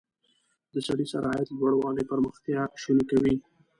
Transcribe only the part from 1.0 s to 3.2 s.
سر عاید لوړوالی پرمختیا شونې